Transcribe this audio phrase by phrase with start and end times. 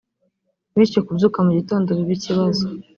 [0.77, 2.63] bityo kubyuka mu gitondo bibe ikibazo